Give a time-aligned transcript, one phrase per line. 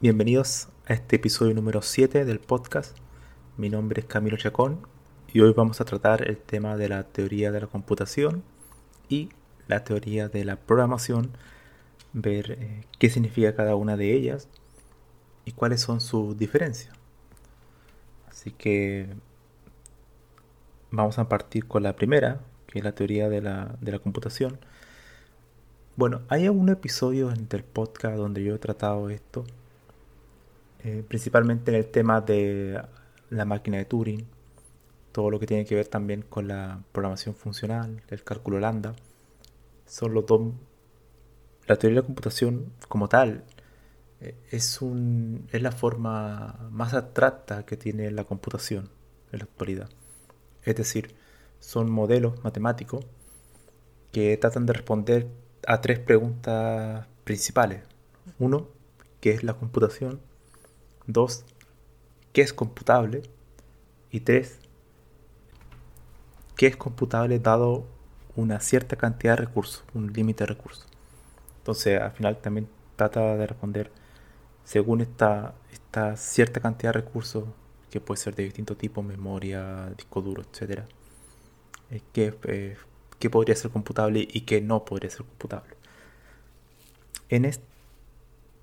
[0.00, 2.96] bienvenidos a este episodio número 7 del podcast.
[3.56, 4.86] Mi nombre es Camilo Chacón
[5.32, 8.42] y hoy vamos a tratar el tema de la teoría de la computación
[9.08, 9.30] y
[9.68, 11.30] la teoría de la programación,
[12.12, 14.48] ver eh, qué significa cada una de ellas
[15.44, 16.94] y cuáles son sus diferencias.
[18.28, 19.08] Así que
[20.90, 24.58] vamos a partir con la primera, que es la teoría de la, de la computación
[25.96, 29.46] bueno, hay algún episodio en el podcast donde yo he tratado esto,
[30.86, 32.80] eh, principalmente en el tema de
[33.30, 34.24] la máquina de Turing,
[35.10, 38.94] todo lo que tiene que ver también con la programación funcional, el cálculo lambda.
[39.84, 40.52] Son los dos.
[41.66, 43.42] La teoría de la computación como tal
[44.20, 48.88] eh, es, un, es la forma más abstracta que tiene la computación
[49.32, 49.88] en la actualidad.
[50.62, 51.16] Es decir,
[51.58, 53.04] son modelos matemáticos
[54.12, 55.26] que tratan de responder
[55.66, 57.82] a tres preguntas principales.
[58.38, 58.68] Uno,
[59.20, 60.20] ¿qué es la computación?
[61.06, 61.44] Dos,
[62.32, 63.22] ¿qué es computable?
[64.10, 64.58] Y tres,
[66.56, 67.86] ¿qué es computable dado
[68.34, 70.86] una cierta cantidad de recursos, un límite de recursos?
[71.58, 73.90] Entonces, al final también trata de responder
[74.64, 77.44] según esta, esta cierta cantidad de recursos,
[77.90, 80.82] que puede ser de distintos tipos, memoria, disco duro, etc.
[82.12, 82.76] ¿Qué, eh,
[83.18, 85.74] qué podría ser computable y qué no podría ser computable.
[87.28, 87.65] En este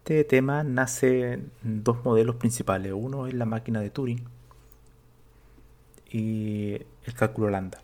[0.03, 2.94] tema nacen dos modelos principales.
[2.94, 4.24] Uno es la máquina de Turing
[6.12, 6.74] y
[7.06, 7.80] el cálculo lambda.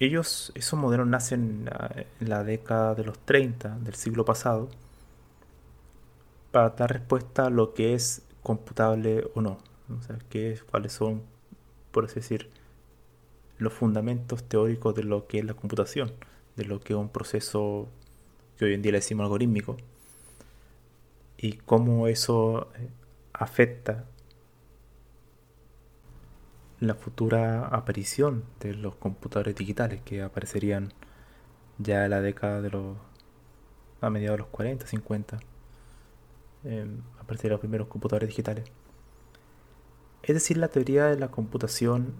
[0.00, 1.70] Ellos, esos modelos nacen
[2.20, 4.68] en la década de los 30 del siglo pasado
[6.50, 9.58] para dar respuesta a lo que es computable o no.
[9.96, 11.22] O sea, qué, cuáles son,
[11.92, 12.50] por así decir,
[13.58, 16.12] los fundamentos teóricos de lo que es la computación,
[16.56, 17.88] de lo que es un proceso
[18.58, 19.76] que hoy en día le decimos algorítmico,
[21.44, 22.88] y cómo eso eh,
[23.34, 24.06] afecta
[26.80, 30.94] la futura aparición de los computadores digitales que aparecerían
[31.76, 32.96] ya en la década de los
[34.00, 35.38] a mediados de los 40, 50
[36.64, 36.86] eh,
[37.20, 38.64] aparecerían los primeros computadores digitales.
[40.22, 42.14] Es decir, la teoría de la computación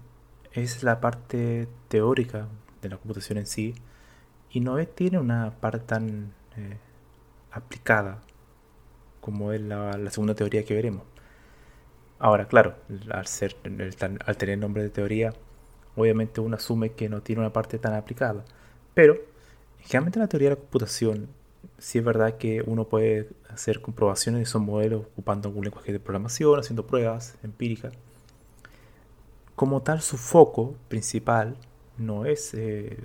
[0.51, 2.47] es la parte teórica
[2.83, 3.73] de la computación en sí
[4.51, 6.77] y no tiene una parte tan eh,
[7.49, 8.21] aplicada
[9.25, 11.03] como es la, segunda teoría que veremos.
[12.19, 12.75] Ahora, claro,
[13.09, 13.55] al, ser,
[14.25, 15.33] al tener nombre de teoría,
[15.95, 18.45] obviamente uno asume que no tiene una parte tan aplicada.
[18.93, 19.17] Pero,
[19.79, 21.27] generalmente la teoría de la computación,
[21.77, 25.99] sí es verdad que uno puede hacer comprobaciones de esos modelos ocupando algún lenguaje de
[25.99, 27.93] programación, haciendo pruebas empíricas
[29.55, 31.55] como tal su foco principal
[31.97, 32.97] no es eh,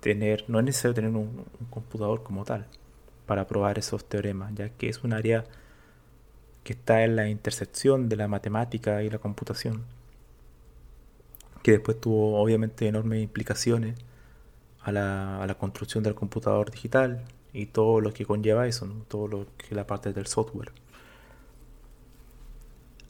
[0.00, 2.66] tener, no es necesario tener un, computador como tal
[3.26, 5.44] para probar esos teoremas, ya que es un área
[6.68, 9.84] que está en la intersección de la matemática y la computación,
[11.62, 13.94] que después tuvo obviamente enormes implicaciones
[14.82, 17.24] a la, construcción del computador digital
[17.54, 20.72] y todo lo que conlleva eso, todo lo que es la parte del software.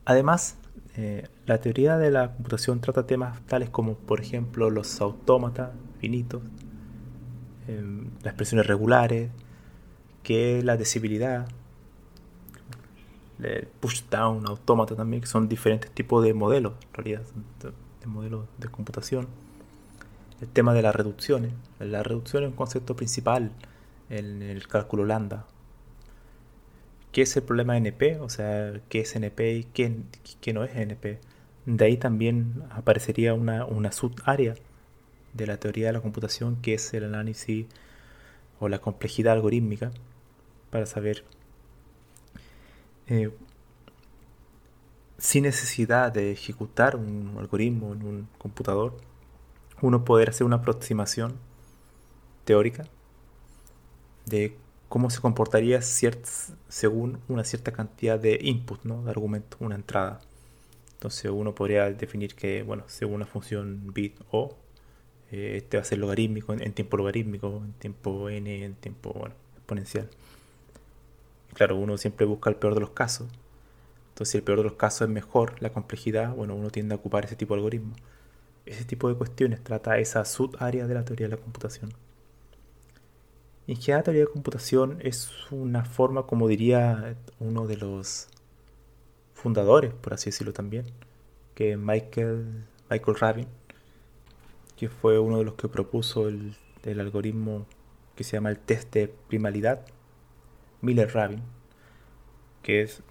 [0.05, 0.57] Además,
[0.97, 6.43] eh, la teoría de la computación trata temas tales como, por ejemplo, los autómatas finitos,
[7.67, 9.33] em, las expresiones regulares,
[10.23, 11.49] que la decibilidad,
[13.43, 17.23] el push down, autómata también, que son diferentes tipos de modelos, en realidad,
[18.01, 19.29] de modelos de computación.
[20.41, 21.53] El tema de las reducciones.
[21.81, 23.51] La reducción es un concepto principal
[24.11, 25.47] en el cálculo lambda.
[27.13, 28.21] ¿Qué es el problema de NP?
[28.21, 29.97] O sea, ¿qué es NP y qué,
[30.41, 31.19] qué no es NP?
[31.67, 34.55] De ahí también aparecería una, una subárea
[35.35, 37.67] de la teoría de la computación que es el análisis
[38.61, 39.91] o la complejidad algorítmica
[40.71, 41.25] para saber
[43.09, 43.31] eh,
[45.19, 48.97] sin necesidad de ejecutar un algoritmo en un computador,
[49.83, 51.35] uno poder hacer una aproximación
[52.45, 52.85] teórica
[54.27, 54.57] de
[54.89, 59.03] cómo se comportaría según una cierta cantidad de input, ¿no?
[59.05, 60.21] de argumento, una entrada.
[60.95, 64.57] Entonces uno podría definir que, bueno, según una función bit o,
[65.31, 70.09] eh, este va a ser logarítmico en, tiempo logarítmico, en tiempo n, en tiempo exponencial.
[71.59, 73.27] Claro, uno siempre busca el peor de los casos.
[74.11, 76.99] Entonces, si el peor de los casos es mejor la complejidad, bueno, uno tiende a
[76.99, 77.97] ocupar ese tipo de algoritmo.
[78.65, 81.93] Ese tipo de cuestiones trata esa subárea de la teoría de la computación.
[83.67, 88.29] Y que la teoría de computación es una forma, como diría uno de los
[89.35, 90.87] fundadores, por así decirlo también,
[91.57, 93.49] que Michael, Michael Rabin,
[94.77, 97.67] que fue uno de los que propuso el, algoritmo
[98.15, 99.85] que se llama el test de primalidad,
[100.83, 101.43] Miller-Rabin,
[102.63, 103.03] que es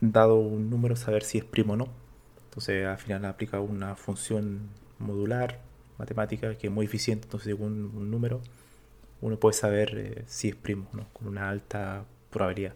[0.00, 1.88] dado un número saber si es primo o no.
[2.44, 4.68] Entonces al final aplica una función
[4.98, 5.60] modular
[5.98, 8.40] matemática que es muy eficiente, entonces según un número
[9.20, 12.74] uno puede saber eh, si es primo no, con una alta probabilidad.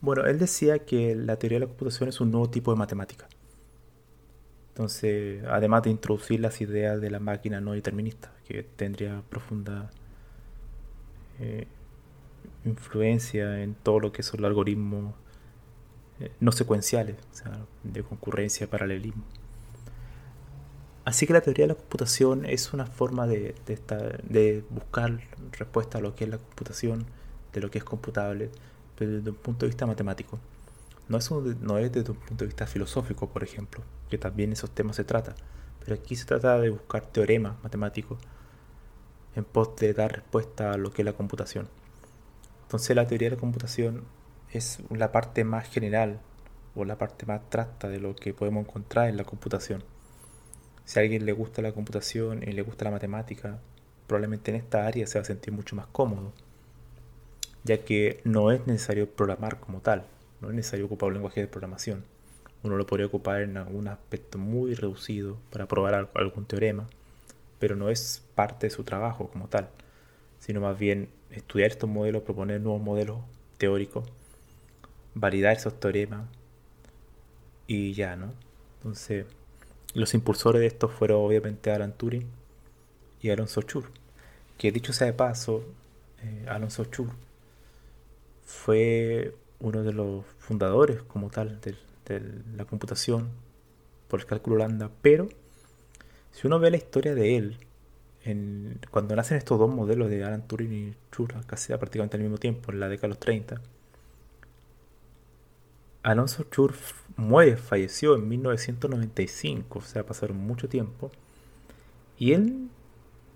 [0.00, 3.26] Bueno, él decía que la teoría de la computación es un nuevo tipo de matemática.
[4.68, 9.90] Entonces, además de introducir las ideas de la máquina no determinista, que tendría profunda
[11.38, 11.66] eh,
[12.64, 15.14] influencia en todo lo que son los algoritmos
[16.20, 19.24] eh, no secuenciales, o sea, de concurrencia, paralelismo.
[21.04, 23.54] Así que la teoría de la computación es una forma de,
[24.22, 25.20] de buscar
[25.52, 27.04] respuesta a lo que es la computación,
[27.52, 28.50] de lo que es computable,
[28.96, 30.38] pero desde un punto de vista matemático.
[31.08, 34.70] No es, no es desde un punto de vista filosófico, por ejemplo, que también esos
[34.70, 35.34] temas se trata,
[35.80, 38.18] pero aquí se trata de buscar teoremas matemáticos
[39.36, 41.68] en pos de dar respuesta a lo que es la computación.
[42.74, 44.02] Entonces la teoría de la computación
[44.50, 46.18] es la parte más general
[46.74, 49.84] o la parte más abstracta de lo que podemos encontrar en la computación.
[50.84, 53.60] Si a alguien le gusta la computación y le gusta la matemática,
[54.08, 56.32] probablemente en esta área se va a sentir mucho más cómodo
[57.62, 60.02] ya que no es necesario programar como tal,
[60.40, 62.04] no es necesario ocupar un lenguaje de programación.
[62.64, 66.88] Uno lo podría ocupar en algún aspecto muy reducido para probar algún teorema,
[67.60, 69.70] pero no es parte de su trabajo como tal,
[70.44, 73.20] sino más bien estudiar estos modelos, proponer nuevos modelos
[73.56, 74.04] teóricos,
[75.14, 76.28] validar esos teoremas
[77.66, 78.30] y ya, ¿no?
[78.76, 79.24] Entonces,
[79.94, 82.26] los impulsores de esto fueron obviamente Alan Turing
[83.22, 83.84] y Alonso Chur,
[84.58, 85.64] que dicho sea de paso,
[86.22, 87.08] eh, Alonso Chur
[88.44, 91.74] fue uno de los fundadores como tal de,
[92.54, 93.30] la computación
[94.08, 95.30] por el cálculo lambda, pero
[96.32, 97.56] si uno ve la historia de él,
[98.24, 102.38] en, cuando nacen estos dos modelos de Alan Turing y Chur, casi prácticamente al mismo
[102.38, 103.60] tiempo, en la década de los 30,
[106.02, 106.74] Alonso Chur
[107.16, 111.10] muere, falleció en 1995, o sea, pasaron mucho tiempo,
[112.18, 112.68] y él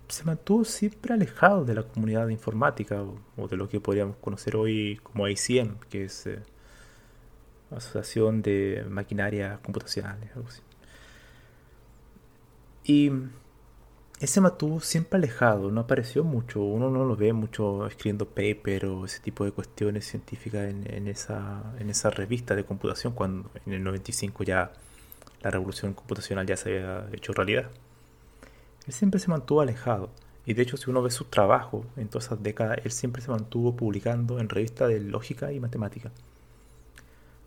[0.07, 3.03] se mantuvo siempre alejado de la comunidad de informática
[3.37, 6.39] o, de lo que podríamos conocer hoy como ICM, que es eh,
[7.71, 10.31] Asociación de Maquinaria Computacionales.
[12.83, 13.11] Y
[14.19, 18.87] él se mantuvo siempre alejado, no apareció mucho, uno no lo ve mucho escribiendo paper
[18.87, 23.49] o ese tipo de cuestiones científicas en, en, esa, en esa revista de computación, cuando
[23.65, 24.73] en el 95 ya
[25.41, 27.69] la revolución computacional ya se había hecho realidad.
[28.87, 30.09] Él siempre se mantuvo alejado.
[30.45, 33.29] Y de hecho, si uno ve su trabajo en todas esas décadas, él siempre se
[33.29, 36.11] mantuvo publicando en revistas de lógica y matemática.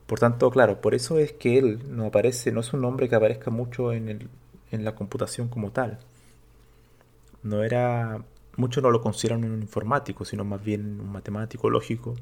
[0.07, 3.17] Por tanto, claro, por eso es que él no aparece, no es un nombre que
[3.17, 4.29] aparezca mucho en, el,
[4.71, 5.99] en la computación como tal.
[7.43, 8.25] No era,
[8.57, 12.15] muchos no lo consideran un informático, sino más bien un matemático lógico,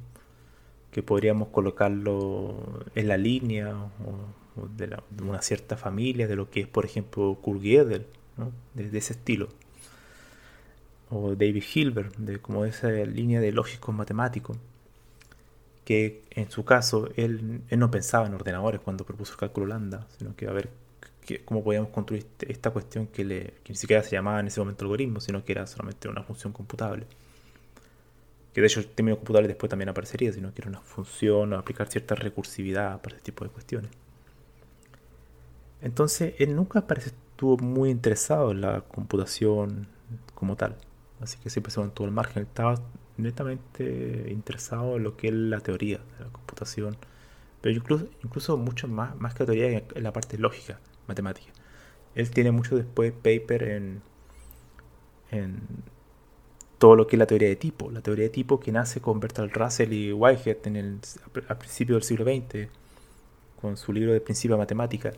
[0.90, 6.66] que podríamos colocarlo en la línea o, de, una cierta familia, de lo que es,
[6.66, 8.06] por ejemplo, Kurt Gödel
[8.74, 9.48] de, ese estilo.
[11.10, 14.56] O David Hilbert, de como esa línea de lógicos matemáticos,
[15.84, 20.36] que en su caso él, no pensaba en ordenadores cuando propuso el cálculo lambda, sino
[20.36, 20.70] que a ver
[21.44, 24.84] cómo podíamos construir este, esta cuestión que, le, ni siquiera se llamaba en ese momento
[24.84, 27.06] algoritmo, sino que era solamente una función computable.
[28.52, 31.58] que de hecho el término computable después también aparecería, sino que era una función o
[31.58, 33.90] aplicar cierta recursividad para ese tipo de cuestiones.
[35.82, 39.88] Entonces, él nunca parece estuvo muy interesado en la computación
[40.34, 40.76] como tal.
[41.20, 42.42] Así que siempre se mantuvo al margen.
[42.42, 42.74] Estaba
[43.16, 46.96] netamente interesado en lo que es la teoría de la computación.
[47.62, 50.78] Pero incluso, incluso mucho más, más que la teoría en la parte lógica,
[51.10, 51.52] matemática.
[52.14, 54.02] Él tiene mucho después paper en,
[55.30, 55.60] en
[56.78, 57.90] todo lo que es la teoría de tipo.
[57.90, 60.98] La teoría de tipo que nace con Bertrand Russell y Whitehead en el,
[61.48, 62.68] a principios del siglo XX,
[63.60, 65.12] con su libro de Principio de Matemática,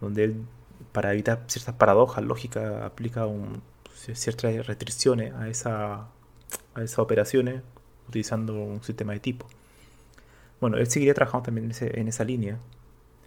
[0.00, 0.44] donde él,
[0.92, 3.26] para evitar ciertas paradojas lógicas, aplica
[3.94, 6.08] ciertas restricciones a, esa,
[6.74, 7.62] a esas operaciones
[8.08, 9.46] utilizando un sistema de tipo.
[10.60, 12.58] Bueno, él seguiría trabajando también en, esa línea,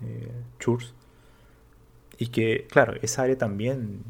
[0.02, 0.94] eh, Church,
[2.18, 4.04] y que, claro, esa área también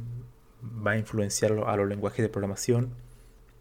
[0.86, 2.89] va a influenciar a los lenguajes de programación,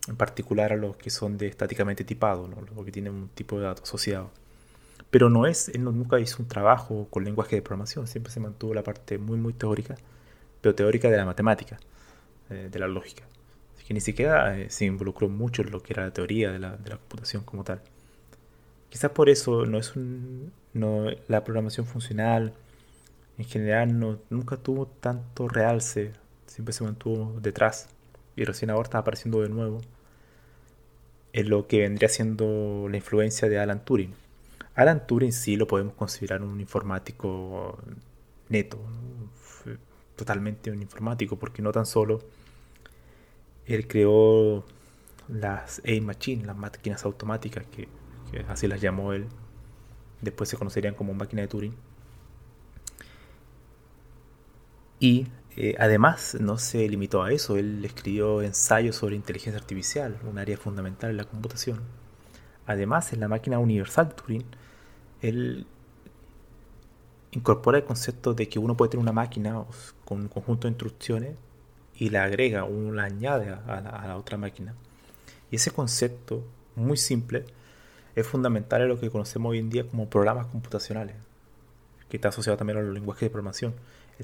[0.08, 2.56] en particular a los que son de estáticamente tipados, ¿no?
[2.60, 4.30] los que tienen un tipo de dato asociado.
[5.10, 8.74] Pero no es, él nunca hizo un trabajo con lenguaje de programación, siempre se mantuvo
[8.74, 9.96] la parte muy, muy teórica,
[10.60, 11.78] pero teórica de la matemática,
[12.50, 13.24] eh, de la lógica.
[13.76, 16.58] Así que ni siquiera eh, se involucró mucho en lo que era la teoría de
[16.58, 17.80] la, de la computación como tal.
[18.88, 22.52] Quizás por eso no es un, no, la programación funcional
[23.38, 26.12] en general no, nunca tuvo tanto realce,
[26.46, 27.88] siempre se mantuvo detrás.
[28.36, 29.80] Y recién ahora está apareciendo de nuevo
[31.32, 34.14] en lo que vendría siendo la influencia de Alan Turing.
[34.74, 37.78] Alan Turing sí lo podemos considerar un informático
[38.48, 38.78] neto,
[40.16, 42.20] totalmente un informático, porque no tan solo
[43.66, 44.64] él creó
[45.28, 47.88] las A-Machine, las máquinas automáticas, que,
[48.30, 49.26] que así las llamó él,
[50.20, 51.74] después se conocerían como máquina de Turing
[55.02, 60.38] Y eh, además no se limitó a eso, él escribió ensayos sobre inteligencia artificial, un
[60.38, 61.80] área fundamental en la computación.
[62.66, 64.44] Además, en la máquina universal de Turing,
[65.20, 65.66] él
[67.32, 69.64] incorpora el concepto de que uno puede tener una máquina
[70.04, 71.36] con un conjunto de instrucciones
[71.96, 74.72] y la agrega, uno la añade a la, otra máquina.
[75.50, 76.44] Y ese concepto,
[76.76, 77.44] muy simple,
[78.14, 81.16] es fundamental en lo que conocemos hoy en día como programas computacionales,
[82.08, 83.74] que está asociado también a los lenguajes de programación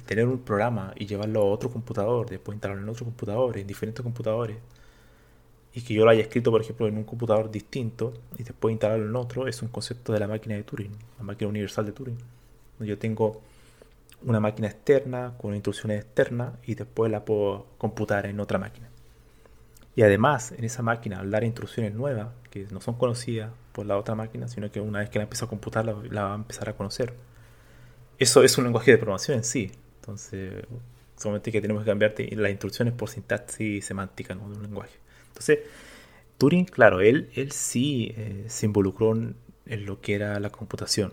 [0.04, 4.02] tener un programa y llevarlo a otro computador, después instalarlo en otro computador, en diferentes
[4.02, 4.56] computadores,
[5.74, 9.06] y que yo lo haya escrito, por ejemplo, en un computador distinto y después instalarlo
[9.06, 12.18] en otro, es un concepto de la máquina de Turing, la máquina universal de Turing.
[12.80, 13.42] Yo tengo
[14.24, 18.88] una máquina externa con instrucciones externas y después la puedo computar en otra máquina.
[19.94, 24.14] Y además, en esa máquina, dar instrucciones nuevas, que no son conocidas por la otra
[24.14, 26.68] máquina, sino que una vez que la empieza a computar, la, la va a empezar
[26.68, 27.14] a conocer
[28.18, 29.70] eso es un lenguaje de programación en sí.
[30.08, 30.64] Entonces,
[31.16, 34.96] solamente que tenemos que cambiar las instrucciones por sintaxis semántica de un lenguaje.
[35.28, 35.58] Entonces,
[36.38, 39.36] Turing, claro, él, él sí eh, se involucró en,
[39.84, 41.12] lo que era la computación.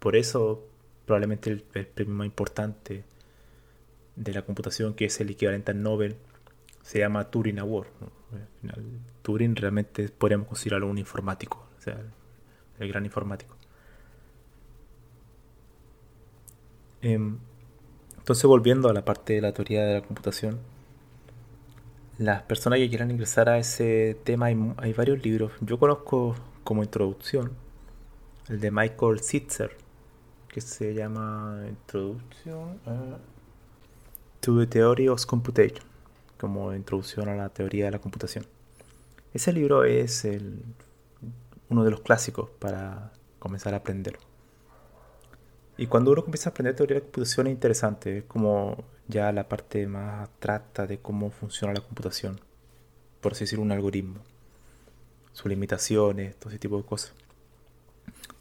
[0.00, 0.66] Por eso,
[1.06, 3.04] probablemente el, premio más importante
[4.16, 6.16] de la computación, que es el equivalente al Nobel,
[6.82, 7.86] se llama Turing Award.
[9.22, 12.02] Turing realmente podríamos considerarlo un informático, o sea,
[12.80, 13.56] el gran informático.
[17.04, 17.38] Em,
[18.24, 20.58] entonces, volviendo a la parte de la teoría de la computación,
[22.16, 25.52] las personas que quieran ingresar a ese tema, hay, varios libros.
[25.60, 27.52] Yo conozco como introducción
[28.48, 29.76] el de Michael Sitzer,
[30.48, 32.78] que se llama Introduction
[34.40, 35.84] to the Theory of Computation,
[36.40, 38.46] como introducción a la teoría de la computación.
[39.34, 40.26] Ese libro es
[41.68, 44.33] uno de los clásicos para comenzar a aprenderlo.
[45.76, 49.32] Y cuando uno comienza a aprender teoría de la computación es interesante, es como ya
[49.32, 52.40] la parte más abstracta de cómo funciona la computación,
[53.20, 54.20] por así decirlo, un algoritmo,
[55.32, 57.12] sus limitaciones, todo ese tipo de cosas.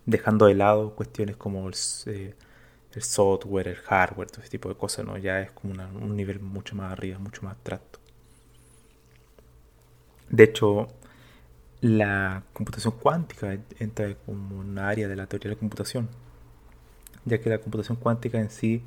[0.05, 1.75] Dejando de lado cuestiones como el,
[2.05, 2.35] eh,
[2.99, 5.17] software, el hardware, todo ese tipo de cosas, ¿no?
[5.17, 7.99] Ya es como un nivel mucho más arriba, mucho más abstracto.
[10.29, 10.87] De hecho,
[11.81, 16.09] la computación cuántica entra como un área de la teoría de la computación
[17.25, 18.83] ya que la computación cuántica en sí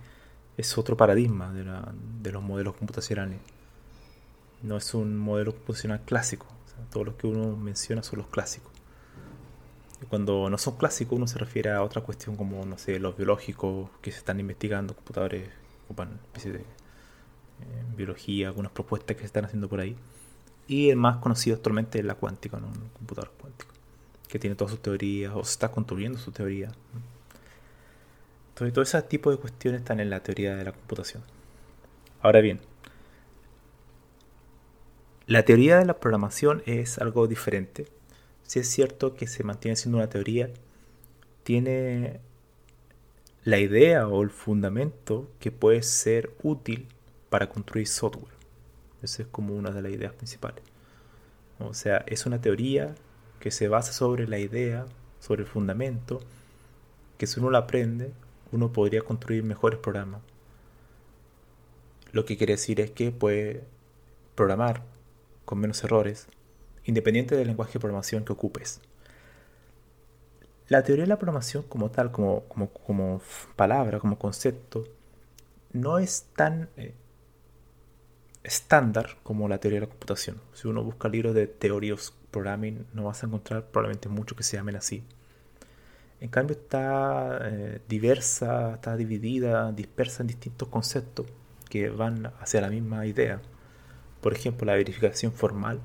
[0.56, 3.38] es otro paradigma de, los modelos computacionales.
[4.62, 6.46] No es un modelo computacional clásico,
[6.90, 8.72] todos los que uno menciona son los clásicos.
[10.02, 13.16] Y cuando no son clásicos uno se refiere a otra cuestión como, no sé, los
[13.16, 15.48] biológicos que se están investigando, computadores
[15.84, 19.96] ocupan especies de eh, biología, algunas propuestas que se están haciendo por ahí.
[20.68, 22.66] Y el más conocido actualmente es la cuántica, ¿no?
[22.66, 23.72] un computador cuántico,
[24.28, 26.72] que tiene todas sus teorías o se está construyendo su teoría.
[28.56, 31.22] Entonces, todo ese tipo de cuestiones están en la teoría de la computación.
[32.22, 32.60] Ahora bien,
[35.26, 37.86] la teoría de la programación es algo diferente,
[38.44, 40.48] si es cierto que se mantiene siendo una teoría,
[41.42, 42.20] tiene
[43.44, 46.88] la idea o el fundamento que puede ser útil
[47.28, 48.34] para construir software.
[49.02, 50.62] Esa es como una de las ideas principales.
[51.58, 52.94] O sea, es una teoría
[53.38, 54.86] que se basa sobre la idea,
[55.20, 56.20] sobre el fundamento,
[57.18, 58.12] que si uno la aprende,
[58.52, 60.22] uno podría construir mejores programas.
[62.12, 63.64] Lo que quiere decir es que puede
[64.34, 64.82] programar
[65.44, 66.28] con menos errores,
[66.84, 68.80] independiente del lenguaje de programación que ocupes.
[70.68, 73.20] La teoría de la programación como tal, como, como,
[73.54, 74.84] palabra, como concepto,
[75.72, 76.94] no es tan eh,
[78.42, 80.40] estándar como la teoría de la computación.
[80.54, 84.42] Si uno busca libros de Theory of Programming, no vas a encontrar probablemente muchos que
[84.42, 85.04] se llamen así.
[86.20, 91.26] En cambio está eh, diversa, está dividida, dispersa en distintos conceptos
[91.68, 93.40] que van hacia la misma idea.
[94.20, 95.80] Por ejemplo, la verificación formal,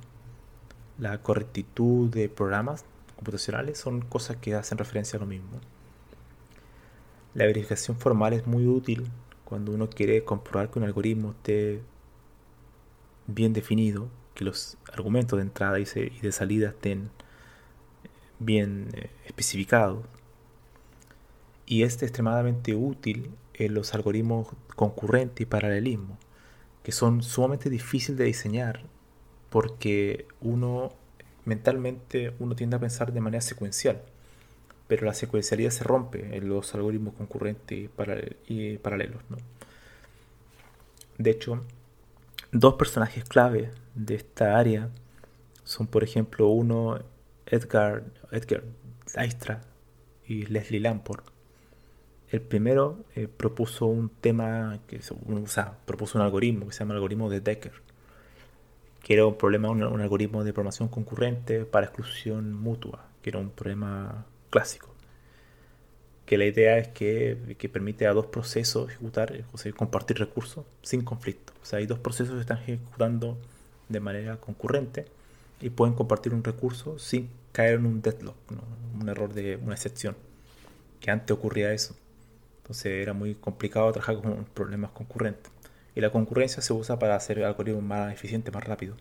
[0.97, 2.85] la correctitud de programas
[3.15, 5.59] computacionales son cosas que hacen referencia a lo mismo.
[7.33, 9.07] La verificación formal es muy útil
[9.45, 11.81] cuando uno quiere comprobar que un algoritmo esté
[13.27, 17.09] bien definido, que los argumentos de entrada y de salida estén
[18.39, 20.05] bien eh, especificados.
[21.71, 26.17] Y es extremadamente útil en los algoritmos concurrentes y paralelismo,
[26.83, 28.81] que son sumamente difíciles de diseñar
[29.49, 30.91] porque uno
[31.45, 34.01] mentalmente uno tiende a pensar de manera secuencial,
[34.89, 37.89] pero la secuencialidad se rompe en los algoritmos concurrentes
[38.49, 39.21] y, paralelos.
[41.17, 41.63] De hecho,
[42.51, 44.89] Dos personajes clave de esta área
[45.63, 46.99] son, por ejemplo, uno
[47.45, 49.61] Edgar, Edgar
[50.27, 51.31] y Leslie Lamport.
[52.31, 56.93] El primero eh, propuso un tema, que, o sea, propuso un algoritmo que se llama
[56.93, 57.73] algoritmo de Decker,
[59.03, 63.50] que era un problema, un, algoritmo de programación concurrente para exclusión mutua, que era un
[63.50, 64.91] problema clásico
[66.31, 67.35] que la idea es que,
[67.74, 71.51] permite a dos procesos ejecutar, o sea, compartir recursos sin conflicto.
[71.61, 73.37] O sea, hay dos procesos que están ejecutando
[73.89, 75.07] de manera concurrente
[75.59, 78.37] y pueden compartir un recurso sin caer en un deadlock,
[78.98, 80.15] un error de una excepción,
[81.01, 81.98] que antes ocurría eso.
[82.72, 85.51] Entonces era muy complicado trabajar con problemas concurrentes.
[85.94, 88.96] Y la concurrencia se usa para hacer algoritmos más eficientes, más rápido.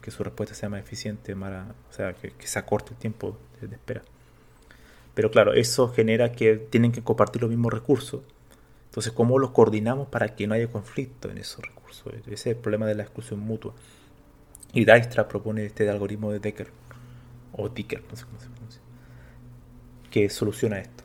[0.00, 3.74] Que su respuesta sea más eficiente, más, o sea, que, se acorte el tiempo de
[3.74, 4.02] espera.
[5.12, 8.20] Pero claro, eso genera que tienen que compartir los mismos recursos.
[8.90, 12.14] Entonces, ¿cómo los coordinamos para que no haya conflicto en esos recursos?
[12.14, 13.74] Ese es el problema de la exclusión mutua.
[14.72, 16.68] Y Dijkstra propone este algoritmo de Decker,
[17.54, 18.80] o Dicker, no sé cómo se pronuncia,
[20.12, 21.03] que soluciona esto.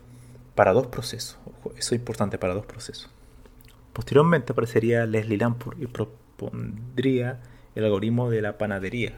[0.59, 1.37] Para dos procesos.
[1.77, 3.09] Eso es importante para dos procesos.
[3.93, 7.39] Posteriormente aparecería Leslie Lamport y propondría
[7.75, 9.13] el algoritmo de la panadería,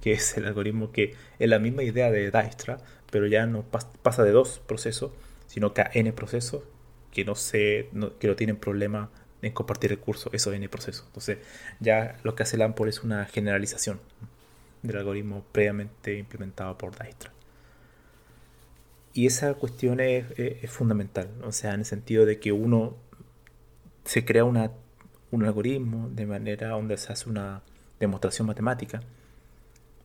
[0.00, 2.78] que es el algoritmo que es la misma idea de Dijkstra,
[3.10, 5.10] pero ya no pasa de dos procesos,
[5.48, 6.62] sino que a n procesos
[7.12, 9.10] que no, se, que no tienen problema
[9.42, 11.06] en compartir recursos, esos n procesos.
[11.08, 11.38] Entonces,
[11.80, 13.98] ya lo que hace Lamport es una generalización
[14.82, 17.32] del algoritmo previamente implementado por Dijkstra.
[19.14, 20.26] Y esa cuestión es,
[20.70, 22.96] fundamental, o sea, en el sentido de que uno
[24.04, 24.72] se crea una,
[25.30, 27.62] un algoritmo de manera donde se hace una
[28.00, 29.00] demostración matemática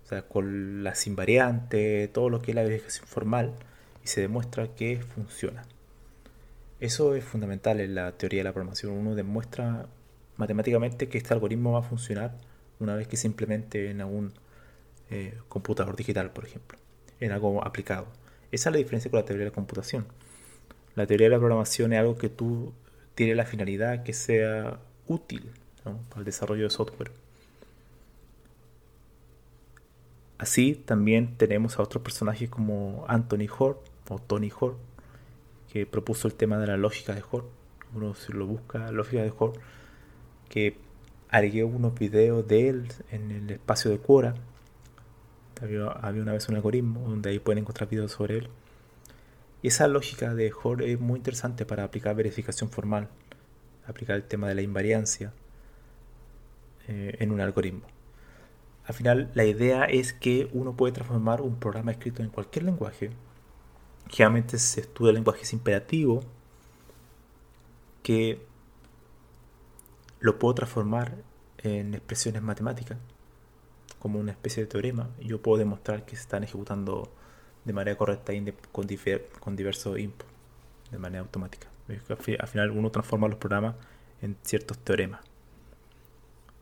[0.06, 3.54] o sea, con las invariantes, todo lo que es la verificación formal,
[4.04, 5.66] y se demuestra que funciona.
[6.80, 8.94] Eso es fundamental en la teoría de la programación.
[8.94, 9.86] Uno demuestra
[10.38, 12.38] matemáticamente que este algoritmo va a funcionar
[12.80, 14.34] una vez que se implemente en algún
[15.12, 16.80] eh, computador digital, por ejemplo,
[17.20, 18.08] en algo aplicado.
[18.52, 20.08] Esa es la diferencia con la teoría de la computación.
[20.96, 22.74] La teoría de la programación es algo que tú
[23.16, 25.52] tiene la finalidad que sea útil
[25.84, 27.12] para el desarrollo de software.
[30.38, 34.78] Así también tenemos a otros personajes como Anthony Hoare o Tony Hoare,
[35.72, 37.48] que propuso el tema de la lógica de Hoare.
[37.94, 39.60] Uno si lo busca, lógica de Hoare,
[40.48, 40.78] que
[41.30, 44.36] agregué unos videos de él en el espacio de Quora.
[45.62, 48.50] Había, una vez un algoritmo donde ahí pueden encontrar videos sobre él.
[49.62, 53.10] Y esa lógica de Hoare es muy interesante para aplicar verificación formal,
[53.86, 55.34] aplicar el tema de la invariancia
[56.88, 57.82] eh, en un algoritmo.
[58.86, 63.12] Al final, la idea es que uno puede transformar un programa escrito en cualquier lenguaje.
[64.08, 66.24] Generalmente se estudia el lenguaje imperativo,
[68.02, 68.42] que
[70.20, 71.16] lo puedo transformar
[71.60, 72.98] en expresiones matemáticas,
[74.00, 75.10] como una especie de teorema.
[75.20, 77.12] Yo puedo demostrar que se están ejecutando
[77.66, 78.34] de manera correcta
[78.72, 78.88] con,
[79.40, 80.32] con diversos inputs,
[80.92, 81.68] de manera automática.
[81.88, 83.76] Al final, uno transforma los programas
[84.22, 85.22] en ciertos teoremas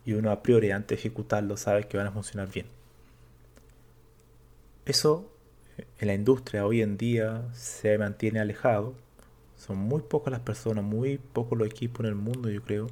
[0.07, 2.65] y uno a priori antes de ejecutarlo sabe que van a funcionar bien.
[4.85, 5.29] Eso
[5.99, 8.95] en la industria hoy en día se mantiene alejado.
[9.57, 12.87] Son muy pocas las personas, muy pocos los equipos en el mundo, yo creo,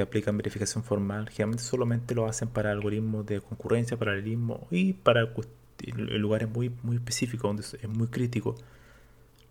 [0.00, 1.28] que aplican verificación formal.
[1.28, 5.28] Generalmente solamente lo hacen para algoritmos de concurrencia, paralelismo y para
[5.84, 8.54] lugares muy, muy específicos donde es muy crítico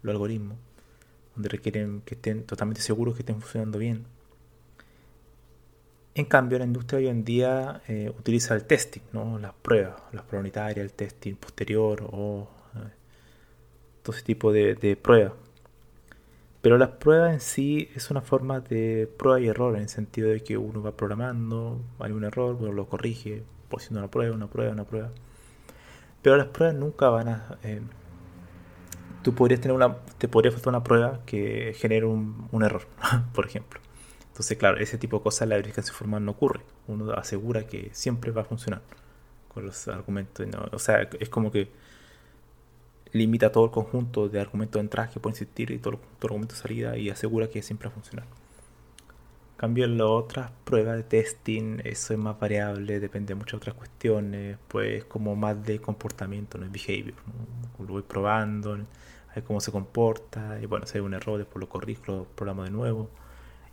[0.01, 0.57] los algoritmos,
[1.35, 4.05] donde requieren que estén totalmente seguros que estén funcionando bien.
[6.15, 9.37] En cambio, la industria hoy en día eh, utiliza el testing, ¿no?
[9.37, 12.89] las pruebas, las pruebas unitarias, el testing posterior o eh,
[14.01, 15.33] todo ese tipo de, de pruebas.
[16.61, 20.29] Pero las pruebas en sí es una forma de prueba y error, en el sentido
[20.29, 24.47] de que uno va programando, hay un error, uno lo corrige, poniendo una prueba, una
[24.47, 25.09] prueba, una prueba.
[26.21, 27.57] Pero las pruebas nunca van a...
[27.63, 27.81] Eh,
[29.23, 29.95] tú podrías tener una...
[30.17, 32.83] Te podría faltar una prueba que genere un, un error,
[33.33, 33.79] por ejemplo.
[34.27, 36.61] Entonces, claro, ese tipo de cosas la verificación formal no ocurre.
[36.87, 38.81] Uno asegura que siempre va a funcionar
[39.53, 40.45] con los argumentos.
[40.71, 41.69] O sea, es como que
[43.11, 46.55] limita todo el conjunto de argumentos de entrada que pueden existir y todo el argumento
[46.55, 48.25] de salida y asegura que siempre va a funcionar.
[49.57, 53.75] cambio, en las otras pruebas de testing, eso es más variable, depende de muchas otras
[53.75, 57.15] cuestiones, pues como más de comportamiento, no es behavior.
[57.79, 58.77] Lo voy probando,
[59.35, 62.63] a cómo se comporta, y bueno, si hay un error, después lo corrijo, lo programo
[62.63, 63.09] de nuevo,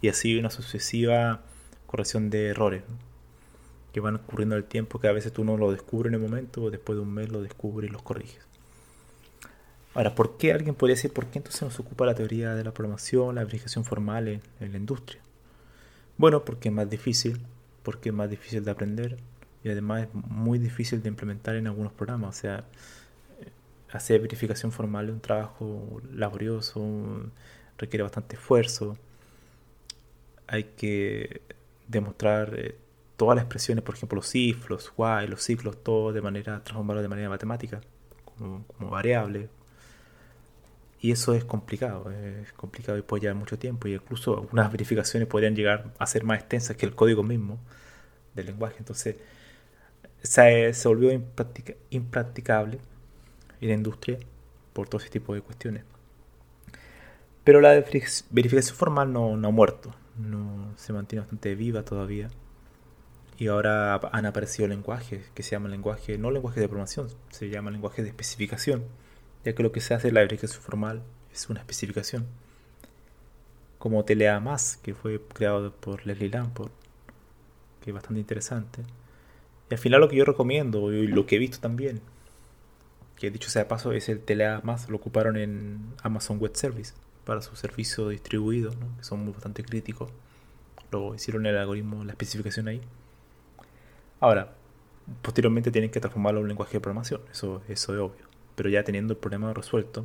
[0.00, 1.42] y así una sucesiva
[1.86, 2.82] corrección de errores
[3.92, 6.28] que van ocurriendo en el tiempo, que a veces tú no lo descubres en el
[6.28, 8.46] momento, después de un mes lo descubres y los corriges.
[9.96, 12.74] Ahora, ¿por qué alguien podría decir por qué entonces nos ocupa la teoría de la
[12.74, 15.22] programación, la verificación formal en, la industria?
[16.18, 17.40] Bueno, porque es más difícil,
[17.82, 19.16] porque es más difícil de aprender
[19.64, 22.36] y además es muy difícil de implementar en algunos programas.
[22.36, 22.64] O sea,
[23.90, 26.84] hacer verificación formal es un trabajo laborioso,
[27.78, 28.98] requiere bastante esfuerzo.
[30.46, 31.40] Hay que
[31.88, 32.76] demostrar eh,
[33.16, 37.00] todas las expresiones, por ejemplo, los if, los while, los ciclos, todo de manera, transformarlo
[37.00, 37.80] de manera matemática,
[38.26, 39.48] como, como variable,
[41.06, 43.86] y eso es complicado, es complicado y puede llevar mucho tiempo.
[43.86, 47.60] Y incluso algunas verificaciones podrían llegar a ser más extensas que el código mismo
[48.34, 48.74] del lenguaje.
[48.80, 49.14] Entonces
[50.20, 51.12] se, se volvió
[51.90, 52.80] impracticable
[53.60, 54.18] en la industria
[54.72, 55.84] por todo ese tipo de cuestiones.
[57.44, 62.30] Pero la verificación formal no, no ha muerto, no, se mantiene bastante viva todavía.
[63.38, 67.70] Y ahora han aparecido lenguajes que se llaman lenguaje, no lenguaje de programación, se llama
[67.70, 68.82] lenguaje de especificación
[69.46, 72.26] ya que lo que se hace en la verificación formal es una especificación.
[73.78, 74.42] Como TLA+,
[74.82, 76.72] que fue creado por Leslie Lamport,
[77.80, 78.82] que es bastante interesante.
[79.70, 82.00] Y al final lo que yo recomiendo, y lo que he visto también,
[83.14, 87.40] que dicho sea de paso, es el TLA+, lo ocuparon en Amazon Web Service para
[87.40, 90.10] su servicio distribuido, que son bastante críticos.
[90.90, 92.80] Luego hicieron el algoritmo, la especificación ahí.
[94.18, 94.54] Ahora,
[95.22, 98.25] posteriormente tienen que transformarlo en un lenguaje de programación, eso, eso es obvio
[98.56, 100.04] pero ya teniendo el problema resuelto,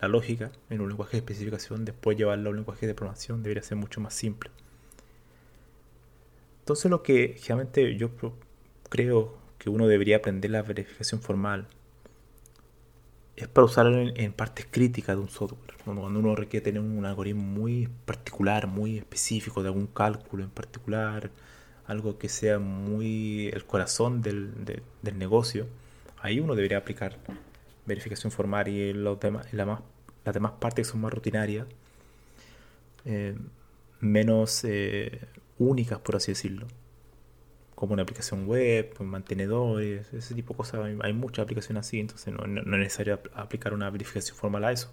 [0.00, 3.62] la lógica en un lenguaje de especificación, después llevarlo a un lenguaje de programación, debería
[3.62, 4.50] ser mucho más simple.
[6.60, 8.10] Entonces lo que realmente yo
[8.90, 11.66] creo que uno debería aprender la verificación formal
[13.36, 15.74] es para usarlo en, partes críticas de un software.
[15.84, 21.30] Cuando uno requiere tener un algoritmo muy particular, muy específico de algún cálculo en particular,
[21.86, 24.52] algo que sea muy el corazón del,
[25.02, 25.66] del negocio,
[26.20, 27.18] ahí uno debería aplicar
[27.86, 29.82] verificación formal y los demás, la
[30.24, 31.66] las demás partes que son más rutinarias,
[33.04, 33.36] eh,
[34.00, 35.20] menos eh,
[35.58, 36.66] únicas, por así decirlo.
[37.74, 40.80] Como una aplicación web, mantenedores, ese tipo de cosas.
[41.02, 44.92] Hay, muchas aplicaciones así, entonces no, es necesario aplicar una verificación formal a eso.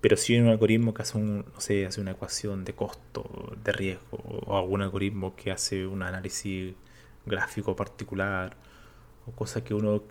[0.00, 3.56] Pero si hay un algoritmo que hace, un, no sé, hace una ecuación de costo,
[3.64, 6.74] de riesgo, o algún algoritmo que hace un análisis
[7.26, 8.56] gráfico particular,
[9.32, 10.02] cosa que uno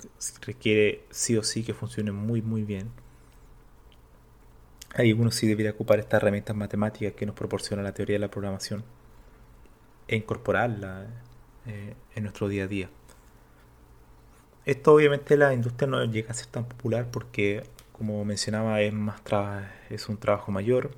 [0.42, 2.90] requiere sí o sí que funcione muy muy bien.
[4.96, 8.32] Ahí uno sí debería ocupar estas herramientas matemáticas que nos proporciona la teoría de la
[8.32, 8.84] programación
[10.08, 11.08] e incorporarla
[11.68, 12.90] eh, en nuestro día a día.
[14.66, 19.22] Esto obviamente la industria no llega a ser tan popular porque, como mencionaba, es, más
[19.90, 20.92] es un trabajo mayor,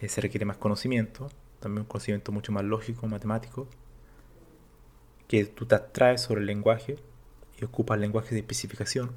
[0.00, 1.30] eh, se requiere más conocimiento,
[1.60, 3.66] también un conocimiento mucho más lógico, matemático,
[5.28, 6.96] que tú te atraes sobre el lenguaje
[7.60, 9.12] y ocupas el lenguaje de especificación.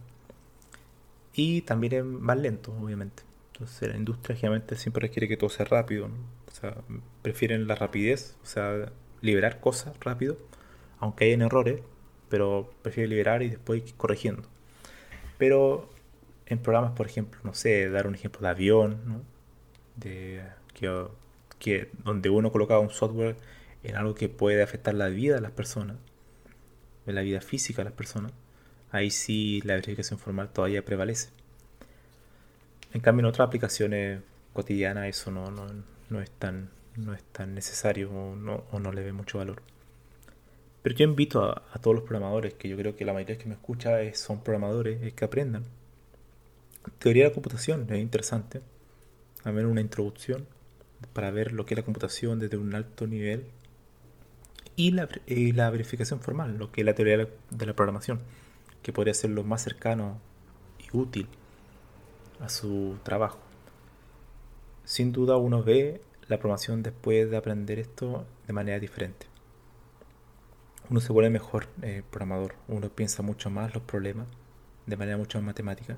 [1.34, 3.24] Y también es más lento, obviamente.
[3.54, 6.06] Entonces la industria generalmente siempre requiere que todo sea rápido.
[6.06, 6.78] O sea,
[7.22, 8.92] prefieren la rapidez, o sea,
[9.22, 10.38] liberar cosas rápido,
[11.00, 11.82] aunque hayan errores,
[12.30, 14.44] pero prefieren liberar y después ir corrigiendo.
[15.38, 15.90] Pero
[16.46, 19.22] en programas, por ejemplo, no sé, dar un ejemplo de avión, ¿no?
[19.98, 20.44] de,
[20.74, 21.08] que,
[21.60, 23.36] que, donde uno colocaba un software
[23.88, 25.98] en algo que puede afectar la vida de las personas,
[27.06, 28.34] de la vida física de las personas,
[28.92, 31.30] ahí sí la verificación formal todavía prevalece.
[32.94, 34.22] En cambio, en otras aplicaciones
[34.54, 35.52] cotidianas eso no,
[36.10, 39.62] no, es, tan, no es tan necesario o no, o no le ve mucho valor.
[40.82, 43.56] Pero yo invito a, todos los programadores, que yo creo que la mayoría que me
[43.56, 45.64] escucha son programadores, es que aprendan.
[47.00, 48.62] Teoría de la computación es interesante.
[49.44, 50.46] A ver una introducción
[51.14, 53.46] para ver lo que es la computación desde un alto nivel.
[54.78, 57.18] Y la, la verificación formal, lo que es la teoría
[57.50, 58.22] de la, programación,
[58.82, 60.22] que podría ser lo más cercano
[60.80, 61.28] y útil
[62.40, 63.40] a su trabajo.
[64.86, 69.26] Sin duda uno ve la programación después de aprender esto de manera diferente.
[70.90, 74.28] Uno se vuelve mejor eh, programador, uno piensa mucho más los problemas
[74.86, 75.98] de manera mucho más matemática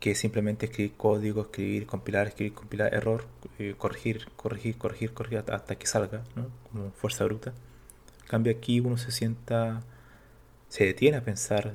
[0.00, 3.26] que simplemente escribir código, escribir, compilar, escribir, compilar, error,
[3.58, 6.46] eh, corregir, corregir, corregir, corregir hasta, que salga, ¿no?
[6.72, 7.52] como fuerza bruta.
[8.22, 9.82] En cambio aquí uno se sienta,
[10.68, 11.74] se detiene a pensar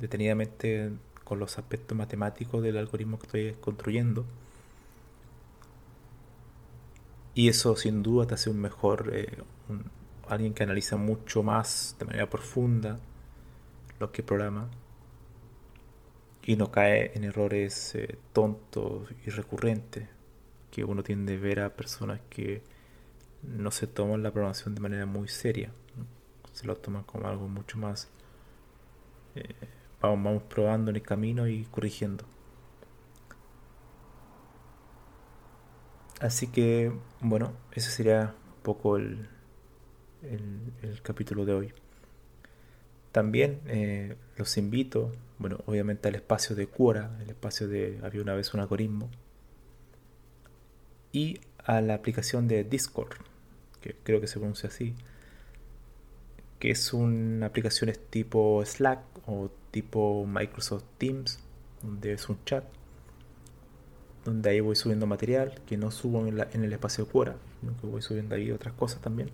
[0.00, 0.90] detenidamente
[1.22, 4.24] con los aspectos matemáticos del algoritmo que estoy construyendo.
[7.34, 9.38] Y eso sin duda te hace un mejor, eh,
[10.28, 12.98] alguien que analiza mucho más de manera profunda
[14.00, 14.68] lo que programa
[16.44, 20.08] y no cae en errores eh, tontos y recurrentes
[20.70, 22.62] que uno tiende a ver a personas que
[23.42, 25.72] no se toman la programación de manera muy seria,
[26.52, 28.08] se lo toman como algo mucho más
[29.34, 29.54] eh,
[30.00, 32.24] vamos, probando en el camino y corrigiendo.
[36.20, 39.28] Así que, bueno, ese sería un poco el,
[40.22, 41.74] el, capítulo de hoy.
[43.12, 48.34] También eh, los invito, bueno, obviamente al espacio de Quora, el espacio de Había una
[48.34, 49.10] vez un algoritmo,
[51.12, 53.12] y a la aplicación de Discord,
[53.82, 54.94] que creo que se pronuncia así,
[56.58, 61.38] que es una aplicación tipo Slack o tipo Microsoft Teams,
[61.82, 62.64] donde es un chat,
[64.24, 67.36] donde ahí voy subiendo material que no subo en, en el espacio de Quora,
[67.82, 69.30] voy subiendo ahí otras cosas también.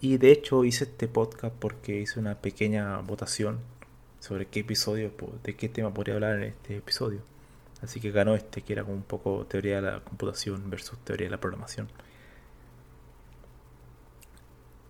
[0.00, 3.58] Y de hecho hice este podcast porque hice una pequeña votación
[4.20, 7.20] sobre qué episodio, de qué tema podría hablar en este episodio.
[7.82, 11.26] Así que ganó este, que era como un poco teoría de la computación versus teoría
[11.26, 11.88] de la programación.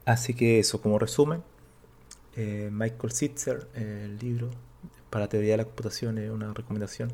[0.04, 1.42] Así que eso, como resumen,
[2.36, 4.50] eh, Michael Sitzer, el libro
[5.10, 7.12] para teoría de la computación es una recomendación.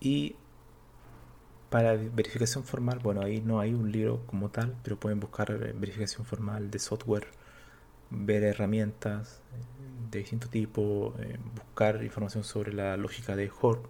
[0.00, 0.36] Y
[1.70, 5.72] para verificación formal, bueno, ahí no hay un libro como tal, pero pueden buscar eh,
[5.74, 7.26] verificación formal de software,
[8.10, 13.84] ver herramientas eh, de distinto tipo, eh, buscar información sobre la lógica de Hort,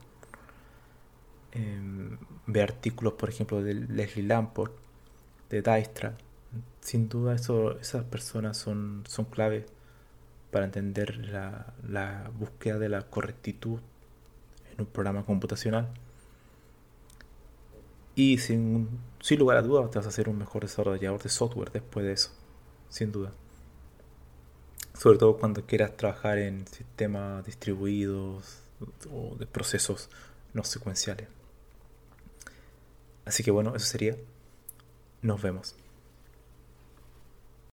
[1.52, 4.72] em, ver artículos, por ejemplo, de Leslie Lamport,
[5.50, 6.16] de Dijkstra.
[6.80, 9.66] Sin duda eso, esas personas son, son clave
[10.50, 11.18] para entender
[11.88, 13.80] la búsqueda de la correctitud
[14.72, 15.88] en un programa computacional
[18.16, 18.88] y sin,
[19.20, 22.12] sin lugar a dudas te vas a hacer un mejor desarrollador de software después de
[22.14, 22.30] eso,
[22.88, 23.30] sin duda.
[24.94, 28.58] Sobre todo cuando quieras trabajar en sistemas distribuidos
[29.12, 30.08] o de procesos
[30.54, 31.28] no secuenciales.
[33.26, 34.16] Así que bueno, eso sería.
[35.20, 35.74] Nos vemos.